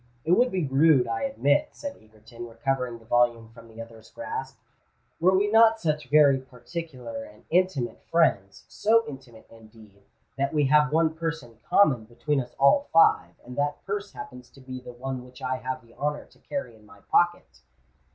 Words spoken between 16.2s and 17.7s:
to carry in my pocket."